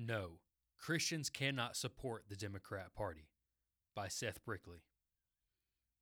No, 0.00 0.38
Christians 0.78 1.28
cannot 1.28 1.76
support 1.76 2.26
the 2.28 2.36
Democrat 2.36 2.94
Party 2.94 3.30
by 3.96 4.06
Seth 4.06 4.44
Brickley. 4.44 4.84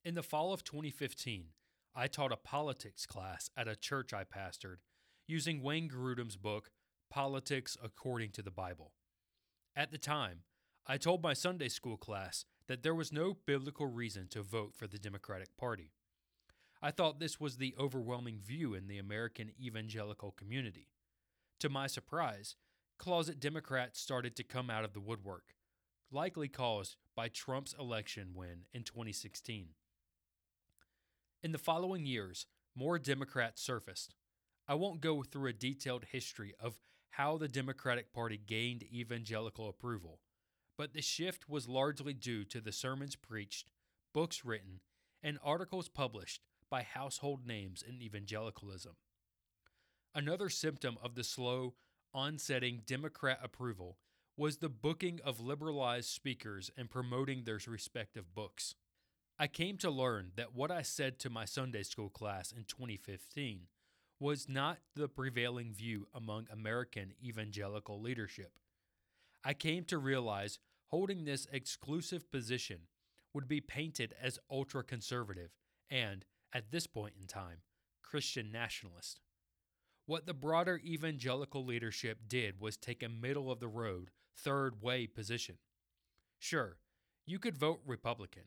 In 0.04 0.14
the 0.14 0.22
fall 0.22 0.52
of 0.52 0.62
2015, 0.64 1.46
I 1.94 2.06
taught 2.06 2.30
a 2.30 2.36
politics 2.36 3.06
class 3.06 3.48
at 3.56 3.68
a 3.68 3.74
church 3.74 4.12
I 4.12 4.24
pastored 4.24 4.76
using 5.26 5.62
Wayne 5.62 5.88
Grudem's 5.88 6.36
book, 6.36 6.70
Politics 7.10 7.74
According 7.82 8.32
to 8.32 8.42
the 8.42 8.50
Bible. 8.50 8.92
At 9.74 9.92
the 9.92 9.98
time, 9.98 10.40
I 10.86 10.98
told 10.98 11.22
my 11.22 11.32
Sunday 11.32 11.68
school 11.68 11.96
class 11.96 12.44
that 12.68 12.82
there 12.82 12.94
was 12.94 13.12
no 13.12 13.38
biblical 13.46 13.86
reason 13.86 14.28
to 14.28 14.42
vote 14.42 14.74
for 14.76 14.86
the 14.86 14.98
Democratic 14.98 15.56
Party. 15.56 15.92
I 16.82 16.90
thought 16.90 17.18
this 17.18 17.40
was 17.40 17.56
the 17.56 17.74
overwhelming 17.80 18.40
view 18.40 18.74
in 18.74 18.88
the 18.88 18.98
American 18.98 19.52
evangelical 19.58 20.32
community. 20.32 20.90
To 21.60 21.70
my 21.70 21.86
surprise, 21.86 22.56
closet 22.98 23.40
Democrats 23.40 24.00
started 24.00 24.36
to 24.36 24.44
come 24.44 24.70
out 24.70 24.84
of 24.84 24.92
the 24.92 25.00
woodwork, 25.00 25.54
likely 26.10 26.48
caused 26.48 26.96
by 27.14 27.28
Trump's 27.28 27.74
election 27.78 28.30
win 28.34 28.66
in 28.72 28.82
2016. 28.82 29.68
In 31.42 31.52
the 31.52 31.58
following 31.58 32.06
years, 32.06 32.46
more 32.74 32.98
Democrats 32.98 33.62
surfaced. 33.62 34.14
I 34.68 34.74
won't 34.74 35.00
go 35.00 35.22
through 35.22 35.48
a 35.48 35.52
detailed 35.52 36.06
history 36.10 36.54
of 36.58 36.78
how 37.10 37.38
the 37.38 37.48
Democratic 37.48 38.12
Party 38.12 38.36
gained 38.36 38.82
evangelical 38.82 39.68
approval, 39.68 40.20
but 40.76 40.92
the 40.92 41.02
shift 41.02 41.48
was 41.48 41.68
largely 41.68 42.12
due 42.12 42.44
to 42.44 42.60
the 42.60 42.72
sermons 42.72 43.16
preached, 43.16 43.70
books 44.12 44.44
written, 44.44 44.80
and 45.22 45.38
articles 45.42 45.88
published 45.88 46.42
by 46.68 46.82
household 46.82 47.46
names 47.46 47.82
in 47.82 48.02
evangelicalism. 48.02 48.96
Another 50.14 50.48
symptom 50.48 50.96
of 51.02 51.14
the 51.14 51.24
slow, 51.24 51.74
onsetting 52.16 52.80
Democrat 52.86 53.38
approval 53.42 53.98
was 54.36 54.56
the 54.56 54.68
booking 54.68 55.20
of 55.22 55.38
liberalized 55.38 56.08
speakers 56.08 56.70
and 56.76 56.90
promoting 56.90 57.44
their 57.44 57.60
respective 57.68 58.34
books. 58.34 58.74
I 59.38 59.46
came 59.46 59.76
to 59.78 59.90
learn 59.90 60.32
that 60.36 60.54
what 60.54 60.70
I 60.70 60.80
said 60.80 61.18
to 61.20 61.30
my 61.30 61.44
Sunday 61.44 61.82
school 61.82 62.08
class 62.08 62.52
in 62.52 62.64
2015 62.64 63.68
was 64.18 64.48
not 64.48 64.78
the 64.94 65.08
prevailing 65.08 65.74
view 65.74 66.08
among 66.14 66.46
American 66.50 67.12
evangelical 67.22 68.00
leadership. 68.00 68.52
I 69.44 69.52
came 69.52 69.84
to 69.84 69.98
realize 69.98 70.58
holding 70.86 71.24
this 71.24 71.46
exclusive 71.52 72.30
position 72.30 72.80
would 73.34 73.46
be 73.46 73.60
painted 73.60 74.14
as 74.20 74.38
ultra 74.50 74.82
conservative 74.82 75.50
and, 75.90 76.24
at 76.54 76.70
this 76.70 76.86
point 76.86 77.14
in 77.20 77.26
time, 77.26 77.58
Christian 78.02 78.50
nationalist. 78.50 79.20
What 80.06 80.24
the 80.24 80.34
broader 80.34 80.80
evangelical 80.84 81.64
leadership 81.64 82.28
did 82.28 82.60
was 82.60 82.76
take 82.76 83.02
a 83.02 83.08
middle 83.08 83.50
of 83.50 83.58
the 83.58 83.66
road, 83.66 84.12
third 84.36 84.80
way 84.80 85.08
position. 85.08 85.56
Sure, 86.38 86.78
you 87.24 87.40
could 87.40 87.58
vote 87.58 87.80
Republican, 87.84 88.44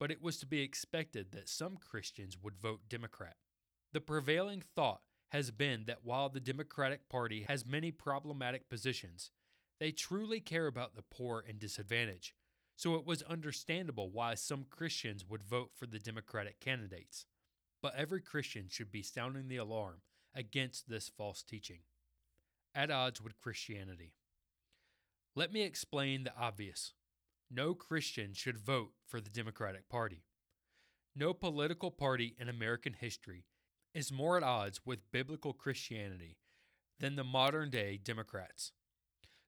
but 0.00 0.10
it 0.10 0.22
was 0.22 0.38
to 0.38 0.46
be 0.46 0.62
expected 0.62 1.32
that 1.32 1.50
some 1.50 1.76
Christians 1.76 2.38
would 2.42 2.56
vote 2.56 2.88
Democrat. 2.88 3.36
The 3.92 4.00
prevailing 4.00 4.62
thought 4.62 5.02
has 5.28 5.50
been 5.50 5.84
that 5.84 6.04
while 6.04 6.30
the 6.30 6.40
Democratic 6.40 7.10
Party 7.10 7.44
has 7.48 7.66
many 7.66 7.90
problematic 7.90 8.70
positions, 8.70 9.30
they 9.78 9.92
truly 9.92 10.40
care 10.40 10.66
about 10.66 10.94
the 10.94 11.02
poor 11.02 11.44
and 11.46 11.58
disadvantaged, 11.58 12.32
so 12.76 12.94
it 12.94 13.04
was 13.04 13.20
understandable 13.24 14.08
why 14.10 14.36
some 14.36 14.64
Christians 14.70 15.22
would 15.28 15.44
vote 15.44 15.72
for 15.74 15.86
the 15.86 15.98
Democratic 15.98 16.60
candidates. 16.60 17.26
But 17.82 17.94
every 17.94 18.22
Christian 18.22 18.68
should 18.70 18.90
be 18.90 19.02
sounding 19.02 19.48
the 19.48 19.58
alarm 19.58 20.00
against 20.34 20.88
this 20.88 21.08
false 21.08 21.42
teaching. 21.42 21.80
At 22.74 22.90
odds 22.90 23.20
with 23.20 23.38
Christianity. 23.38 24.14
Let 25.36 25.52
me 25.52 25.62
explain 25.62 26.24
the 26.24 26.32
obvious. 26.38 26.92
No 27.50 27.74
Christian 27.74 28.34
should 28.34 28.58
vote 28.58 28.92
for 29.06 29.20
the 29.20 29.30
Democratic 29.30 29.88
Party. 29.88 30.24
No 31.14 31.32
political 31.32 31.90
party 31.90 32.34
in 32.38 32.48
American 32.48 32.94
history 32.94 33.44
is 33.94 34.10
more 34.10 34.36
at 34.36 34.42
odds 34.42 34.80
with 34.84 35.10
biblical 35.12 35.52
Christianity 35.52 36.38
than 36.98 37.16
the 37.16 37.24
modern 37.24 37.70
day 37.70 37.96
Democrats. 38.02 38.72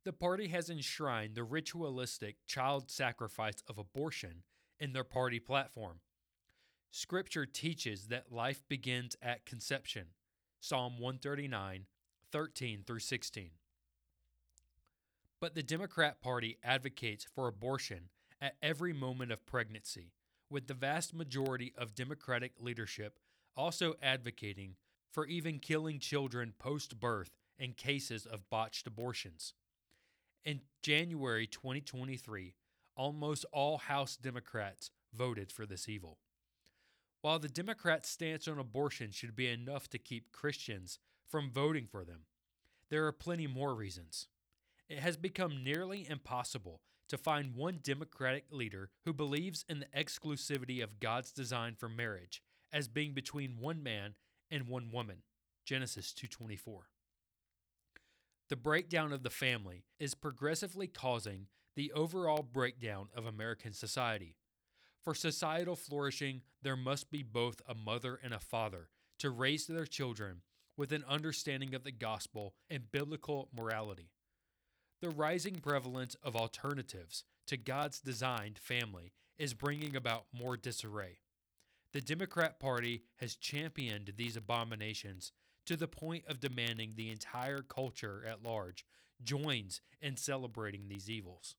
The 0.04 0.12
party 0.12 0.48
has 0.48 0.70
enshrined 0.70 1.34
the 1.34 1.42
ritualistic 1.42 2.36
child 2.46 2.90
sacrifice 2.90 3.62
of 3.68 3.78
abortion 3.78 4.44
in 4.78 4.92
their 4.92 5.04
party 5.04 5.40
platform. 5.40 5.98
Scripture 6.92 7.44
teaches 7.44 8.06
that 8.06 8.30
life 8.30 8.62
begins 8.68 9.16
at 9.20 9.44
conception, 9.44 10.06
Psalm 10.60 10.94
139, 10.94 11.86
13 12.32 12.82
through 12.86 12.98
16. 12.98 13.50
But 15.40 15.54
the 15.54 15.62
Democrat 15.62 16.20
Party 16.20 16.58
advocates 16.64 17.26
for 17.34 17.46
abortion 17.46 18.08
at 18.40 18.56
every 18.62 18.92
moment 18.92 19.32
of 19.32 19.46
pregnancy, 19.46 20.12
with 20.50 20.66
the 20.66 20.74
vast 20.74 21.14
majority 21.14 21.72
of 21.76 21.94
Democratic 21.94 22.52
leadership 22.60 23.18
also 23.56 23.94
advocating 24.02 24.76
for 25.12 25.26
even 25.26 25.58
killing 25.58 25.98
children 25.98 26.52
post 26.58 27.00
birth 27.00 27.30
in 27.58 27.72
cases 27.72 28.26
of 28.26 28.48
botched 28.50 28.86
abortions. 28.86 29.54
In 30.44 30.60
January 30.82 31.46
2023, 31.46 32.54
almost 32.96 33.44
all 33.52 33.78
House 33.78 34.16
Democrats 34.16 34.90
voted 35.14 35.50
for 35.50 35.66
this 35.66 35.88
evil. 35.88 36.18
While 37.26 37.40
the 37.40 37.48
Democrats' 37.48 38.08
stance 38.08 38.46
on 38.46 38.56
abortion 38.60 39.10
should 39.10 39.34
be 39.34 39.48
enough 39.48 39.88
to 39.88 39.98
keep 39.98 40.30
Christians 40.30 41.00
from 41.26 41.50
voting 41.50 41.88
for 41.88 42.04
them, 42.04 42.20
there 42.88 43.04
are 43.04 43.10
plenty 43.10 43.48
more 43.48 43.74
reasons. 43.74 44.28
It 44.88 45.00
has 45.00 45.16
become 45.16 45.64
nearly 45.64 46.08
impossible 46.08 46.82
to 47.08 47.18
find 47.18 47.56
one 47.56 47.80
Democratic 47.82 48.44
leader 48.52 48.90
who 49.04 49.12
believes 49.12 49.64
in 49.68 49.80
the 49.80 49.86
exclusivity 49.86 50.80
of 50.84 51.00
God's 51.00 51.32
design 51.32 51.74
for 51.74 51.88
marriage 51.88 52.44
as 52.72 52.86
being 52.86 53.12
between 53.12 53.58
one 53.58 53.82
man 53.82 54.14
and 54.48 54.68
one 54.68 54.92
woman. 54.92 55.24
Genesis 55.64 56.12
2:24. 56.12 56.90
The 58.50 58.54
breakdown 58.54 59.12
of 59.12 59.24
the 59.24 59.30
family 59.30 59.84
is 59.98 60.14
progressively 60.14 60.86
causing 60.86 61.48
the 61.74 61.90
overall 61.90 62.44
breakdown 62.44 63.08
of 63.12 63.26
American 63.26 63.72
society. 63.72 64.36
For 65.06 65.14
societal 65.14 65.76
flourishing, 65.76 66.42
there 66.62 66.74
must 66.74 67.12
be 67.12 67.22
both 67.22 67.62
a 67.68 67.76
mother 67.76 68.18
and 68.24 68.34
a 68.34 68.40
father 68.40 68.88
to 69.20 69.30
raise 69.30 69.68
their 69.68 69.86
children 69.86 70.42
with 70.76 70.90
an 70.90 71.04
understanding 71.08 71.76
of 71.76 71.84
the 71.84 71.92
gospel 71.92 72.54
and 72.68 72.90
biblical 72.90 73.48
morality. 73.56 74.10
The 75.00 75.10
rising 75.10 75.60
prevalence 75.60 76.16
of 76.24 76.34
alternatives 76.34 77.22
to 77.46 77.56
God's 77.56 78.00
designed 78.00 78.58
family 78.58 79.12
is 79.38 79.54
bringing 79.54 79.94
about 79.94 80.24
more 80.36 80.56
disarray. 80.56 81.18
The 81.92 82.00
Democrat 82.00 82.58
Party 82.58 83.04
has 83.20 83.36
championed 83.36 84.14
these 84.16 84.36
abominations 84.36 85.30
to 85.66 85.76
the 85.76 85.86
point 85.86 86.24
of 86.26 86.40
demanding 86.40 86.94
the 86.96 87.12
entire 87.12 87.62
culture 87.62 88.24
at 88.28 88.42
large 88.42 88.84
joins 89.22 89.82
in 90.02 90.16
celebrating 90.16 90.88
these 90.88 91.08
evils. 91.08 91.54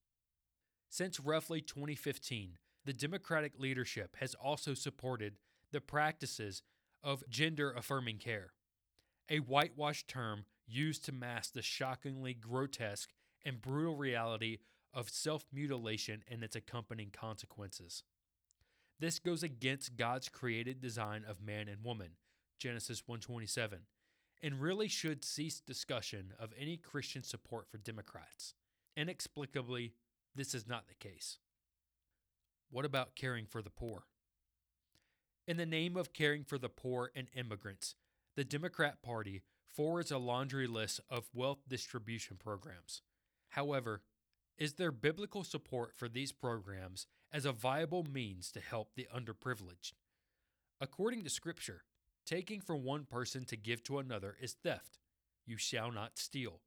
Since 0.89 1.21
roughly 1.21 1.61
2015, 1.61 2.57
the 2.87 2.93
Democratic 2.93 3.59
leadership 3.59 4.15
has 4.21 4.33
also 4.33 4.73
supported 4.73 5.33
the 5.73 5.81
practices 5.81 6.63
of 7.03 7.21
gender 7.29 7.69
affirming 7.69 8.17
care, 8.17 8.53
a 9.29 9.39
whitewashed 9.39 10.07
term 10.07 10.45
used 10.65 11.03
to 11.03 11.11
mask 11.11 11.51
the 11.51 11.61
shockingly 11.61 12.33
grotesque 12.33 13.09
and 13.43 13.61
brutal 13.61 13.97
reality 13.97 14.59
of 14.93 15.09
self 15.09 15.45
mutilation 15.51 16.23
and 16.31 16.41
its 16.41 16.55
accompanying 16.55 17.11
consequences. 17.11 18.03
This 19.01 19.19
goes 19.19 19.43
against 19.43 19.97
God's 19.97 20.29
created 20.29 20.79
design 20.79 21.25
of 21.27 21.41
man 21.41 21.67
and 21.67 21.83
woman, 21.83 22.11
Genesis 22.57 23.03
127, 23.05 23.79
and 24.41 24.61
really 24.61 24.87
should 24.87 25.25
cease 25.25 25.59
discussion 25.59 26.31
of 26.39 26.53
any 26.57 26.77
Christian 26.77 27.21
support 27.21 27.67
for 27.69 27.79
Democrats. 27.79 28.53
Inexplicably, 28.95 29.91
this 30.33 30.55
is 30.55 30.65
not 30.65 30.87
the 30.87 30.95
case. 30.95 31.37
What 32.69 32.85
about 32.85 33.15
caring 33.15 33.45
for 33.45 33.61
the 33.61 33.69
poor? 33.69 34.03
In 35.47 35.57
the 35.57 35.65
name 35.65 35.95
of 35.95 36.13
caring 36.13 36.43
for 36.43 36.57
the 36.57 36.69
poor 36.69 37.11
and 37.15 37.27
immigrants, 37.35 37.95
the 38.35 38.43
Democrat 38.43 39.01
Party 39.01 39.43
forwards 39.65 40.11
a 40.11 40.17
laundry 40.17 40.67
list 40.67 40.99
of 41.09 41.29
wealth 41.33 41.59
distribution 41.67 42.37
programs. 42.37 43.01
However, 43.49 44.01
is 44.57 44.73
there 44.73 44.91
biblical 44.91 45.43
support 45.43 45.93
for 45.95 46.09
these 46.09 46.31
programs 46.31 47.07
as 47.31 47.45
a 47.45 47.51
viable 47.51 48.03
means 48.03 48.51
to 48.51 48.59
help 48.59 48.95
the 48.95 49.07
underprivileged? 49.15 49.93
According 50.81 51.23
to 51.23 51.29
Scripture, 51.29 51.83
taking 52.25 52.59
from 52.59 52.83
one 52.83 53.05
person 53.05 53.45
to 53.45 53.55
give 53.55 53.83
to 53.83 53.99
another 53.99 54.35
is 54.41 54.53
theft. 54.53 54.99
You 55.45 55.57
shall 55.57 55.91
not 55.91 56.17
steal. 56.17 56.59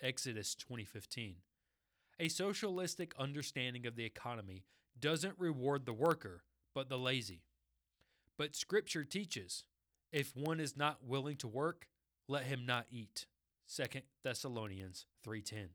Exodus 0.00 0.54
2015. 0.54 1.36
A 2.20 2.28
socialistic 2.28 3.14
understanding 3.18 3.86
of 3.86 3.96
the 3.96 4.04
economy 4.04 4.64
doesn't 5.00 5.38
reward 5.38 5.86
the 5.86 5.92
worker, 5.92 6.42
but 6.74 6.88
the 6.88 6.98
lazy. 6.98 7.42
But 8.36 8.56
Scripture 8.56 9.04
teaches 9.04 9.64
if 10.12 10.34
one 10.34 10.60
is 10.60 10.76
not 10.76 11.04
willing 11.04 11.36
to 11.38 11.48
work, 11.48 11.88
let 12.28 12.44
him 12.44 12.64
not 12.64 12.86
eat. 12.90 13.26
2 13.66 14.02
Thessalonians 14.22 15.06
3:10. 15.22 15.74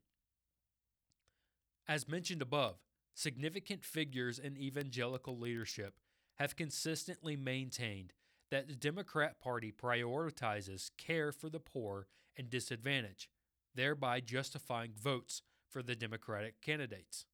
As 1.87 2.07
mentioned 2.07 2.41
above, 2.41 2.77
significant 3.13 3.83
figures 3.83 4.39
in 4.39 4.57
evangelical 4.57 5.37
leadership 5.37 5.99
have 6.35 6.55
consistently 6.55 7.35
maintained 7.35 8.13
that 8.49 8.67
the 8.67 8.75
Democrat 8.75 9.39
Party 9.39 9.71
prioritizes 9.71 10.91
care 10.97 11.31
for 11.31 11.49
the 11.49 11.59
poor 11.59 12.07
and 12.35 12.49
disadvantaged, 12.49 13.29
thereby 13.75 14.19
justifying 14.19 14.93
votes 14.93 15.41
for 15.67 15.83
the 15.83 15.95
Democratic 15.95 16.61
candidates. 16.61 17.25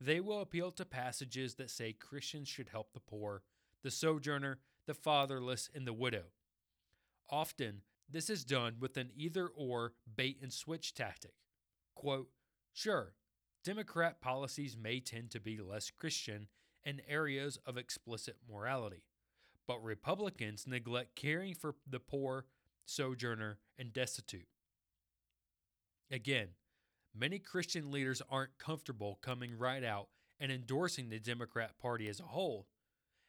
They 0.00 0.20
will 0.20 0.40
appeal 0.40 0.70
to 0.72 0.84
passages 0.84 1.54
that 1.54 1.70
say 1.70 1.92
Christians 1.92 2.48
should 2.48 2.68
help 2.68 2.92
the 2.92 3.00
poor, 3.00 3.42
the 3.82 3.90
sojourner, 3.90 4.58
the 4.86 4.94
fatherless, 4.94 5.70
and 5.74 5.86
the 5.86 5.92
widow. 5.92 6.24
Often, 7.30 7.82
this 8.08 8.30
is 8.30 8.44
done 8.44 8.76
with 8.78 8.96
an 8.96 9.10
either 9.16 9.48
or 9.48 9.94
bait 10.16 10.38
and 10.42 10.52
switch 10.52 10.94
tactic. 10.94 11.34
Quote, 11.94 12.28
sure, 12.72 13.14
Democrat 13.64 14.20
policies 14.20 14.76
may 14.76 15.00
tend 15.00 15.30
to 15.30 15.40
be 15.40 15.58
less 15.58 15.90
Christian 15.90 16.46
in 16.84 17.00
areas 17.08 17.58
of 17.66 17.76
explicit 17.76 18.36
morality, 18.48 19.02
but 19.66 19.82
Republicans 19.82 20.66
neglect 20.68 21.16
caring 21.16 21.54
for 21.54 21.74
the 21.88 21.98
poor, 21.98 22.44
sojourner, 22.84 23.58
and 23.76 23.92
destitute. 23.92 24.46
Again, 26.10 26.50
many 27.18 27.38
Christian 27.38 27.90
leaders 27.90 28.22
aren't 28.30 28.58
comfortable 28.58 29.18
coming 29.22 29.56
right 29.56 29.84
out 29.84 30.08
and 30.38 30.52
endorsing 30.52 31.08
the 31.08 31.18
Democrat 31.18 31.78
Party 31.78 32.08
as 32.08 32.20
a 32.20 32.24
whole, 32.24 32.66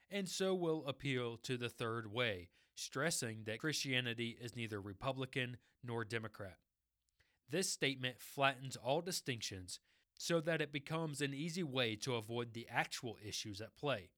and 0.10 0.28
so 0.28 0.54
will 0.54 0.86
appeal 0.88 1.38
to 1.38 1.57
the 1.57 1.69
third 1.69 2.12
way, 2.12 2.50
stressing 2.75 3.44
that 3.45 3.60
Christianity 3.60 4.38
is 4.42 4.56
neither 4.56 4.81
Republican 4.81 5.57
nor 5.84 6.04
Democrat. 6.04 6.57
This 7.50 7.69
statement 7.69 8.19
flattens 8.19 8.75
all 8.75 9.01
distinctions 9.01 9.80
so 10.18 10.42
that 10.42 10.62
it 10.62 10.74
becomes 10.74 11.22
an 11.22 11.33
easy 11.33 11.63
way 11.63 11.95
to 11.95 12.16
avoid 12.16 12.54
the 12.54 12.68
actual 12.69 13.18
issues 13.25 13.62
at 13.62 13.78
play, 13.78 14.10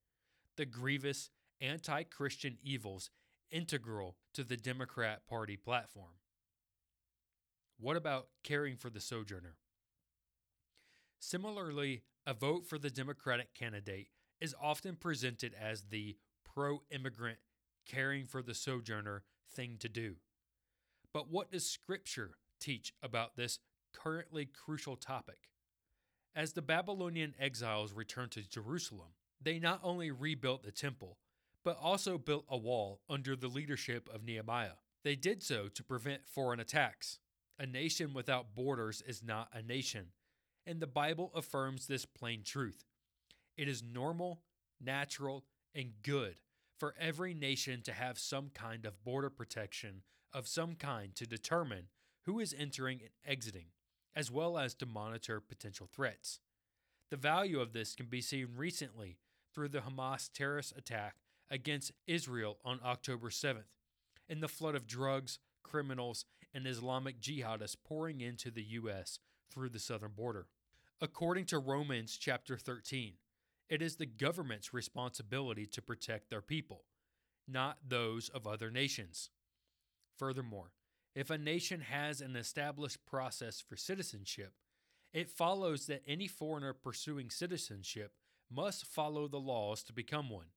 the 0.57 0.65
grievous 0.65 1.29
anti 1.61 2.03
Christian 2.03 2.57
evils 2.63 3.09
integral 3.51 4.15
to 4.33 4.43
the 4.43 4.57
Democrat 4.57 5.27
Party 5.27 5.57
platform. 5.57 6.13
What 7.79 7.95
about 7.95 8.27
caring 8.43 8.75
for 8.75 8.89
the 8.89 8.99
sojourner? 8.99 9.55
Similarly, 11.19 12.03
a 12.27 12.33
vote 12.33 12.65
for 12.65 12.77
the 12.77 12.89
Democratic 12.89 13.53
candidate 13.53 14.09
is 14.41 14.53
often 14.61 14.95
presented 14.95 15.53
as 15.59 15.83
the 15.83 16.17
pro 16.43 16.81
immigrant, 16.91 17.39
caring 17.85 18.25
for 18.25 18.41
the 18.41 18.53
sojourner 18.53 19.23
thing 19.49 19.77
to 19.79 19.87
do. 19.87 20.15
But 21.13 21.29
what 21.29 21.51
does 21.51 21.65
Scripture 21.65 22.31
teach 22.59 22.93
about 23.01 23.37
this 23.37 23.59
currently 23.93 24.45
crucial 24.45 24.97
topic? 24.97 25.49
As 26.35 26.53
the 26.53 26.61
Babylonian 26.61 27.33
exiles 27.39 27.93
returned 27.93 28.31
to 28.31 28.47
Jerusalem, 28.47 29.09
they 29.41 29.57
not 29.57 29.79
only 29.83 30.11
rebuilt 30.11 30.63
the 30.63 30.71
temple, 30.71 31.17
but 31.63 31.77
also 31.81 32.17
built 32.17 32.45
a 32.49 32.57
wall 32.57 32.99
under 33.09 33.35
the 33.35 33.47
leadership 33.47 34.09
of 34.13 34.23
Nehemiah. 34.23 34.79
They 35.03 35.15
did 35.15 35.41
so 35.41 35.69
to 35.69 35.83
prevent 35.83 36.27
foreign 36.27 36.59
attacks. 36.59 37.19
A 37.59 37.65
nation 37.65 38.13
without 38.13 38.55
borders 38.55 39.03
is 39.05 39.21
not 39.21 39.49
a 39.53 39.61
nation, 39.61 40.07
and 40.65 40.79
the 40.79 40.87
Bible 40.87 41.31
affirms 41.35 41.87
this 41.87 42.05
plain 42.05 42.41
truth. 42.43 42.85
It 43.57 43.67
is 43.67 43.83
normal, 43.83 44.39
natural, 44.79 45.43
and 45.75 45.91
good 46.01 46.35
for 46.77 46.95
every 46.97 47.33
nation 47.33 47.81
to 47.81 47.91
have 47.91 48.17
some 48.17 48.49
kind 48.53 48.85
of 48.85 49.03
border 49.03 49.29
protection 49.29 50.03
of 50.33 50.47
some 50.47 50.75
kind 50.75 51.13
to 51.15 51.27
determine 51.27 51.89
who 52.25 52.39
is 52.39 52.55
entering 52.57 53.01
and 53.01 53.09
exiting 53.27 53.67
as 54.15 54.31
well 54.31 54.57
as 54.57 54.73
to 54.75 54.85
monitor 54.85 55.39
potential 55.39 55.87
threats. 55.91 56.39
The 57.09 57.17
value 57.17 57.59
of 57.59 57.73
this 57.73 57.95
can 57.95 58.07
be 58.07 58.21
seen 58.21 58.49
recently 58.55 59.17
through 59.53 59.69
the 59.69 59.79
Hamas 59.79 60.29
terrorist 60.31 60.73
attack 60.77 61.15
against 61.49 61.91
Israel 62.07 62.57
on 62.63 62.79
October 62.85 63.29
7th, 63.29 63.71
and 64.27 64.41
the 64.41 64.47
flood 64.47 64.75
of 64.75 64.87
drugs, 64.87 65.39
criminals, 65.63 66.25
and 66.53 66.65
Islamic 66.67 67.21
jihadists 67.21 67.75
pouring 67.83 68.21
into 68.21 68.51
the 68.51 68.63
U.S. 68.63 69.19
through 69.51 69.69
the 69.69 69.79
southern 69.79 70.11
border. 70.11 70.47
According 71.01 71.45
to 71.45 71.59
Romans 71.59 72.17
chapter 72.17 72.57
13, 72.57 73.13
it 73.69 73.81
is 73.81 73.95
the 73.95 74.05
government's 74.05 74.73
responsibility 74.73 75.65
to 75.67 75.81
protect 75.81 76.29
their 76.29 76.41
people, 76.41 76.83
not 77.47 77.77
those 77.87 78.29
of 78.29 78.47
other 78.47 78.71
nations. 78.71 79.29
Furthermore, 80.17 80.71
if 81.15 81.29
a 81.29 81.37
nation 81.37 81.81
has 81.81 82.21
an 82.21 82.35
established 82.35 83.05
process 83.05 83.61
for 83.61 83.75
citizenship, 83.75 84.53
it 85.13 85.29
follows 85.29 85.85
that 85.87 86.03
any 86.07 86.27
foreigner 86.27 86.73
pursuing 86.73 87.29
citizenship 87.29 88.13
must 88.51 88.85
follow 88.85 89.27
the 89.27 89.39
laws 89.39 89.83
to 89.83 89.93
become 89.93 90.29
one. 90.29 90.47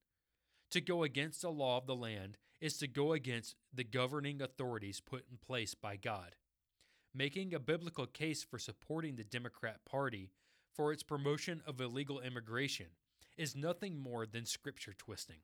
To 0.71 0.81
go 0.81 1.03
against 1.03 1.43
the 1.43 1.51
law 1.51 1.79
of 1.79 1.87
the 1.87 1.95
land 1.95 2.39
is 2.63 2.79
to 2.79 2.87
go 2.87 3.13
against 3.13 3.57
the 3.75 3.83
governing 3.83 4.41
authorities 4.41 5.01
put 5.01 5.25
in 5.29 5.37
place 5.37 5.75
by 5.75 5.97
God. 5.97 6.37
Making 7.13 7.53
a 7.53 7.59
biblical 7.59 8.07
case 8.07 8.45
for 8.45 8.57
supporting 8.57 9.17
the 9.17 9.25
Democrat 9.25 9.85
Party 9.85 10.31
for 10.73 10.93
its 10.93 11.03
promotion 11.03 11.61
of 11.67 11.81
illegal 11.81 12.21
immigration 12.21 12.87
is 13.37 13.57
nothing 13.57 13.99
more 13.99 14.27
than 14.27 14.47
scripture 14.47 14.95
twisting. 14.97 15.41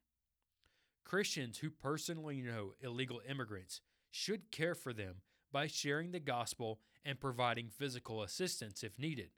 Christians 1.04 1.58
who 1.58 1.70
personally 1.70 2.40
know 2.40 2.74
illegal 2.80 3.20
immigrants 3.28 3.80
should 4.12 4.52
care 4.52 4.76
for 4.76 4.92
them 4.92 5.16
by 5.50 5.66
sharing 5.66 6.12
the 6.12 6.20
gospel 6.20 6.78
and 7.04 7.18
providing 7.18 7.68
physical 7.68 8.22
assistance 8.22 8.84
if 8.84 8.96
needed, 8.96 9.30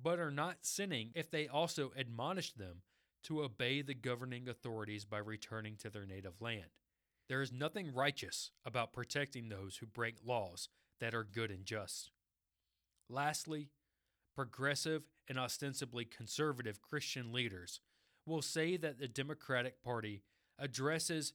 but 0.00 0.18
are 0.18 0.30
not 0.30 0.58
sinning 0.60 1.10
if 1.14 1.30
they 1.30 1.48
also 1.48 1.90
admonish 1.98 2.52
them 2.52 2.82
to 3.22 3.42
obey 3.42 3.80
the 3.80 3.94
governing 3.94 4.46
authorities 4.46 5.06
by 5.06 5.18
returning 5.18 5.76
to 5.76 5.88
their 5.88 6.04
native 6.04 6.42
land. 6.42 6.66
There 7.28 7.40
is 7.40 7.52
nothing 7.52 7.92
righteous 7.94 8.50
about 8.64 8.92
protecting 8.92 9.48
those 9.48 9.76
who 9.76 9.86
break 9.86 10.16
laws 10.24 10.68
that 11.00 11.14
are 11.14 11.24
good 11.24 11.50
and 11.50 11.64
just. 11.64 12.10
Lastly, 13.08 13.70
progressive 14.34 15.04
and 15.28 15.38
ostensibly 15.38 16.04
conservative 16.04 16.82
Christian 16.82 17.32
leaders 17.32 17.80
will 18.26 18.42
say 18.42 18.76
that 18.76 18.98
the 18.98 19.08
Democratic 19.08 19.82
Party 19.82 20.22
addresses 20.58 21.32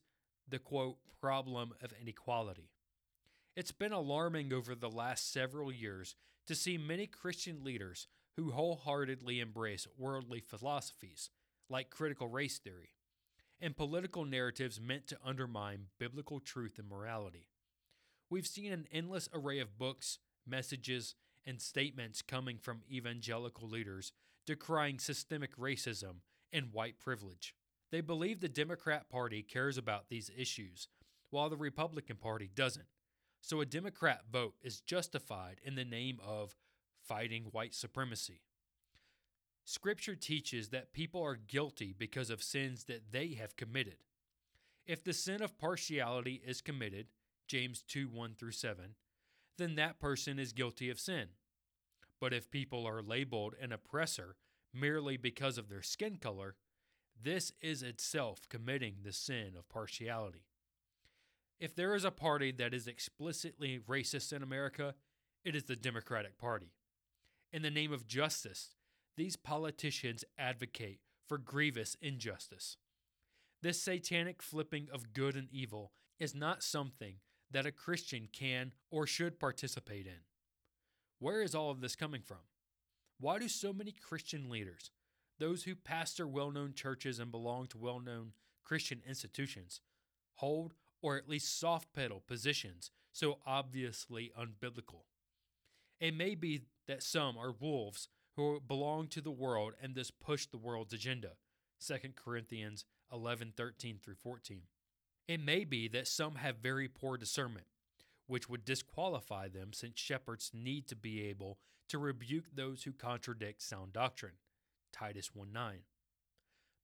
the 0.48 0.58
quote 0.58 0.98
problem 1.20 1.72
of 1.82 1.92
inequality. 2.00 2.70
It's 3.56 3.72
been 3.72 3.92
alarming 3.92 4.52
over 4.52 4.74
the 4.74 4.90
last 4.90 5.32
several 5.32 5.72
years 5.72 6.16
to 6.46 6.54
see 6.54 6.78
many 6.78 7.06
Christian 7.06 7.62
leaders 7.62 8.08
who 8.36 8.52
wholeheartedly 8.52 9.40
embrace 9.40 9.86
worldly 9.98 10.40
philosophies, 10.40 11.30
like 11.68 11.90
critical 11.90 12.28
race 12.28 12.58
theory, 12.58 12.90
and 13.60 13.76
political 13.76 14.24
narratives 14.24 14.80
meant 14.80 15.06
to 15.08 15.18
undermine 15.24 15.86
biblical 15.98 16.40
truth 16.40 16.78
and 16.78 16.88
morality. 16.88 17.48
We've 18.30 18.46
seen 18.46 18.72
an 18.72 18.86
endless 18.92 19.28
array 19.34 19.58
of 19.58 19.78
books, 19.78 20.18
messages, 20.46 21.14
and 21.46 21.60
statements 21.60 22.22
coming 22.22 22.58
from 22.58 22.82
evangelical 22.90 23.68
leaders 23.68 24.12
decrying 24.46 24.98
systemic 24.98 25.56
racism 25.56 26.16
and 26.52 26.72
white 26.72 26.98
privilege. 26.98 27.54
They 27.92 28.00
believe 28.00 28.40
the 28.40 28.48
Democrat 28.48 29.08
Party 29.08 29.42
cares 29.42 29.76
about 29.76 30.08
these 30.08 30.30
issues, 30.36 30.88
while 31.30 31.50
the 31.50 31.56
Republican 31.56 32.16
Party 32.16 32.50
doesn't. 32.54 32.86
So 33.42 33.60
a 33.60 33.66
Democrat 33.66 34.22
vote 34.30 34.54
is 34.62 34.80
justified 34.80 35.60
in 35.64 35.74
the 35.74 35.84
name 35.84 36.18
of 36.24 36.54
fighting 37.02 37.44
white 37.52 37.74
supremacy. 37.74 38.42
Scripture 39.70 40.16
teaches 40.16 40.70
that 40.70 40.92
people 40.92 41.22
are 41.22 41.36
guilty 41.36 41.94
because 41.96 42.28
of 42.28 42.42
sins 42.42 42.86
that 42.86 43.12
they 43.12 43.34
have 43.34 43.54
committed. 43.54 43.98
If 44.84 45.04
the 45.04 45.12
sin 45.12 45.40
of 45.40 45.60
partiality 45.60 46.42
is 46.44 46.60
committed, 46.60 47.06
James 47.46 47.84
2 47.86 48.08
1 48.08 48.34
through 48.34 48.50
7, 48.50 48.96
then 49.58 49.76
that 49.76 50.00
person 50.00 50.40
is 50.40 50.52
guilty 50.52 50.90
of 50.90 50.98
sin. 50.98 51.28
But 52.20 52.32
if 52.34 52.50
people 52.50 52.84
are 52.84 53.00
labeled 53.00 53.54
an 53.60 53.70
oppressor 53.70 54.34
merely 54.74 55.16
because 55.16 55.56
of 55.56 55.68
their 55.68 55.82
skin 55.82 56.16
color, 56.16 56.56
this 57.22 57.52
is 57.60 57.84
itself 57.84 58.48
committing 58.48 58.96
the 59.04 59.12
sin 59.12 59.52
of 59.56 59.68
partiality. 59.68 60.46
If 61.60 61.76
there 61.76 61.94
is 61.94 62.04
a 62.04 62.10
party 62.10 62.50
that 62.50 62.74
is 62.74 62.88
explicitly 62.88 63.78
racist 63.78 64.32
in 64.32 64.42
America, 64.42 64.96
it 65.44 65.54
is 65.54 65.62
the 65.62 65.76
Democratic 65.76 66.38
Party. 66.38 66.72
In 67.52 67.62
the 67.62 67.70
name 67.70 67.92
of 67.92 68.08
justice, 68.08 68.74
these 69.20 69.36
politicians 69.36 70.24
advocate 70.38 70.98
for 71.28 71.36
grievous 71.36 71.94
injustice. 72.00 72.78
This 73.60 73.82
satanic 73.82 74.40
flipping 74.40 74.88
of 74.90 75.12
good 75.12 75.36
and 75.36 75.46
evil 75.52 75.92
is 76.18 76.34
not 76.34 76.62
something 76.62 77.16
that 77.50 77.66
a 77.66 77.70
Christian 77.70 78.28
can 78.32 78.72
or 78.90 79.06
should 79.06 79.38
participate 79.38 80.06
in. 80.06 80.22
Where 81.18 81.42
is 81.42 81.54
all 81.54 81.70
of 81.70 81.82
this 81.82 81.96
coming 81.96 82.22
from? 82.22 82.38
Why 83.18 83.38
do 83.38 83.46
so 83.46 83.74
many 83.74 83.92
Christian 83.92 84.48
leaders, 84.48 84.90
those 85.38 85.64
who 85.64 85.74
pastor 85.74 86.26
well 86.26 86.50
known 86.50 86.72
churches 86.72 87.18
and 87.18 87.30
belong 87.30 87.66
to 87.66 87.78
well 87.78 88.00
known 88.00 88.32
Christian 88.64 89.02
institutions, 89.06 89.82
hold 90.36 90.72
or 91.02 91.18
at 91.18 91.28
least 91.28 91.60
soft 91.60 91.92
pedal 91.92 92.22
positions 92.26 92.90
so 93.12 93.36
obviously 93.46 94.32
unbiblical. 94.34 95.02
It 96.00 96.16
may 96.16 96.34
be 96.34 96.62
that 96.88 97.02
some 97.02 97.36
are 97.36 97.52
wolves 97.52 98.08
who 98.36 98.60
belong 98.60 99.08
to 99.08 99.20
the 99.20 99.30
world 99.30 99.74
and 99.82 99.94
thus 99.94 100.10
push 100.10 100.46
the 100.46 100.58
world's 100.58 100.92
agenda. 100.92 101.32
2 101.84 101.94
Corinthians 102.16 102.84
11 103.12 103.52
13 103.56 103.98
through 104.02 104.14
14. 104.14 104.62
It 105.28 105.40
may 105.40 105.64
be 105.64 105.88
that 105.88 106.08
some 106.08 106.36
have 106.36 106.56
very 106.56 106.88
poor 106.88 107.16
discernment, 107.16 107.66
which 108.26 108.48
would 108.48 108.64
disqualify 108.64 109.48
them 109.48 109.72
since 109.72 109.98
shepherds 109.98 110.50
need 110.52 110.86
to 110.88 110.96
be 110.96 111.24
able 111.26 111.58
to 111.88 111.98
rebuke 111.98 112.46
those 112.54 112.84
who 112.84 112.92
contradict 112.92 113.62
sound 113.62 113.92
doctrine. 113.92 114.34
Titus 114.92 115.34
1 115.34 115.52
9. 115.52 115.78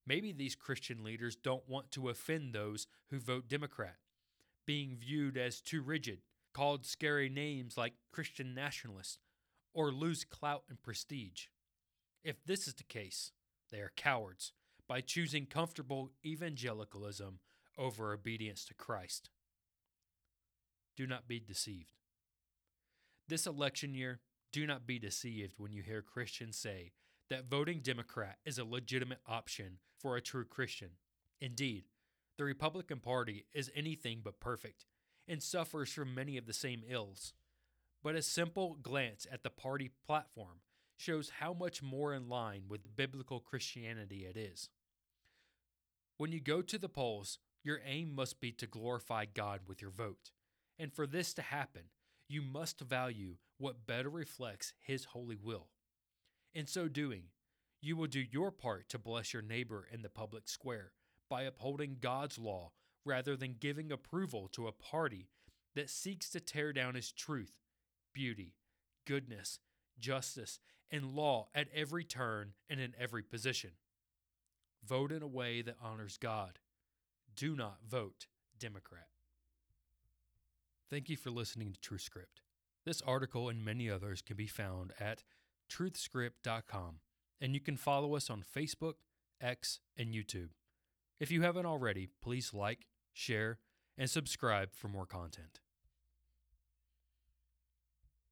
Maybe 0.07 0.33
these 0.33 0.55
Christian 0.55 1.03
leaders 1.03 1.35
don't 1.35 1.69
want 1.69 1.91
to 1.93 2.09
offend 2.09 2.53
those 2.53 2.87
who 3.11 3.19
vote 3.19 3.49
Democrat, 3.49 3.97
being 4.65 4.97
viewed 4.97 5.37
as 5.37 5.61
too 5.61 5.83
rigid, 5.83 6.21
called 6.55 6.87
scary 6.87 7.29
names 7.29 7.77
like 7.77 7.95
Christian 8.13 8.55
nationalists, 8.55 9.19
or 9.77 9.93
lose 9.93 10.25
clout 10.25 10.63
and 10.71 10.83
prestige. 10.83 11.49
If 12.25 12.43
this 12.47 12.67
is 12.67 12.75
the 12.75 12.83
case, 12.83 13.33
they 13.71 13.79
are 13.79 13.93
cowards 13.95 14.53
by 14.89 15.03
choosing 15.03 15.45
comfortable 15.45 16.13
evangelicalism 16.25 17.41
over 17.77 18.15
obedience 18.15 18.65
to 18.65 18.75
Christ. 18.75 19.29
Do 20.97 21.07
not 21.07 21.29
be 21.29 21.39
deceived. 21.39 21.99
This 23.29 23.47
election 23.47 23.93
year, 23.93 24.21
do 24.51 24.67
not 24.67 24.87
be 24.87 24.99
deceived 24.99 25.57
when 25.59 25.73
you 25.73 25.83
hear 25.83 26.01
Christians 26.01 26.57
say 26.57 26.93
that 27.29 27.51
voting 27.51 27.81
Democrat 27.81 28.39
is 28.47 28.59
a 28.59 28.65
legitimate 28.65 29.21
option 29.27 29.79
for 29.99 30.17
a 30.17 30.23
true 30.23 30.47
Christian. 30.47 30.93
Indeed, 31.39 31.85
the 32.39 32.45
Republican 32.45 33.01
Party 33.01 33.45
is 33.53 33.71
anything 33.75 34.21
but 34.25 34.41
perfect 34.41 34.87
and 35.29 35.43
suffers 35.43 35.93
from 35.93 36.15
many 36.15 36.39
of 36.39 36.47
the 36.47 36.55
same 36.55 36.83
ills. 36.89 37.35
But 38.07 38.15
a 38.15 38.23
simple 38.23 38.77
glance 38.81 39.27
at 39.33 39.43
the 39.43 39.51
party 39.51 39.91
platform 40.07 40.61
shows 40.97 41.33
how 41.41 41.53
much 41.53 41.83
more 41.83 42.15
in 42.15 42.29
line 42.29 42.63
with 42.69 42.95
biblical 42.95 43.41
Christianity 43.41 44.25
it 44.25 44.37
is. 44.37 44.69
When 46.17 46.31
you 46.31 46.39
go 46.39 46.63
to 46.63 46.79
the 46.79 46.89
polls, 46.89 47.41
your 47.65 47.81
aim 47.85 48.15
must 48.15 48.41
be 48.41 48.53
to 48.53 48.67
glorify 48.69 49.25
God 49.25 49.63
with 49.67 49.83
your 49.83 49.91
vote. 49.91 50.31
And 50.79 50.93
for 50.93 51.05
this 51.05 51.35
to 51.35 51.43
happen, 51.43 51.83
you 52.29 52.43
must 52.43 52.81
value 52.81 53.39
what 53.59 53.89
better 53.89 54.09
reflects 54.09 54.73
His 54.79 55.07
holy 55.07 55.35
will. 55.35 55.67
In 56.55 56.69
so 56.69 56.87
doing, 56.87 57.25
you 57.83 57.97
will 57.97 58.07
do 58.07 58.21
your 58.21 58.53
part 58.53 58.89
to 58.91 59.01
bless 59.01 59.33
your 59.33 59.43
neighbor 59.43 59.85
in 59.93 60.03
the 60.03 60.09
public 60.09 60.49
square 60.49 60.93
by 61.29 61.43
upholding 61.43 61.97
God's 62.01 62.39
law 62.39 62.71
rather 63.05 63.37
than 63.37 63.57
giving 63.59 63.91
approval 63.91 64.47
to 64.53 64.69
a 64.69 64.73
party 64.73 65.27
that 65.75 65.91
seeks 65.91 66.31
to 66.31 66.39
tear 66.39 66.73
down 66.73 66.95
His 66.95 67.11
truth, 67.11 67.51
beauty, 68.17 68.55
goodness, 69.05 69.59
justice, 69.99 70.59
and 70.91 71.15
law 71.15 71.49
at 71.55 71.69
every 71.75 72.03
turn 72.03 72.55
and 72.71 72.81
in 72.81 72.95
every 72.99 73.23
position. 73.23 73.73
Vote 74.83 75.13
in 75.13 75.23
a 75.23 75.27
way 75.27 75.61
that 75.61 75.77
honors 75.83 76.17
God. 76.17 76.59
Do 77.37 77.55
not 77.55 77.81
vote 77.87 78.27
Democrat. 78.59 79.09
Thank 80.89 81.11
you 81.11 81.17
for 81.19 81.31
listening 81.31 81.75
to 81.75 81.79
TruthScript. 81.79 82.41
This 82.87 83.03
article 83.03 83.51
and 83.51 83.63
many 83.63 83.91
others 83.91 84.23
can 84.23 84.37
be 84.37 84.47
found 84.47 84.95
at 84.99 85.23
truthscript.com, 85.71 87.01
and 87.39 87.53
you 87.53 87.61
can 87.61 87.77
follow 87.77 88.17
us 88.17 88.31
on 88.31 88.43
Facebook, 88.43 88.95
X, 89.43 89.81
and 89.95 90.15
YouTube. 90.15 90.51
If 91.21 91.31
you 91.31 91.43
haven't 91.43 91.67
already, 91.67 92.09
please 92.23 92.55
like, 92.55 92.87
share, 93.13 93.59
and 93.99 94.09
subscribe 94.09 94.71
for 94.73 94.89
more 94.89 95.07
content. 95.07 95.61